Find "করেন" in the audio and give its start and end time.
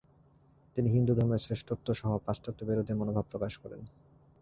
3.57-3.81